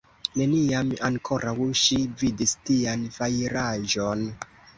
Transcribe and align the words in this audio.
Neniam 0.39 0.87
ankoraŭ 1.09 1.53
ŝi 1.81 1.99
vidis 2.23 2.55
tian 2.71 3.05
fajraĵon. 3.19 4.27